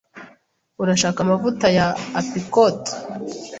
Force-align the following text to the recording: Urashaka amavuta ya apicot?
Urashaka 0.81 1.19
amavuta 1.21 1.65
ya 1.77 1.87
apicot? 2.19 2.79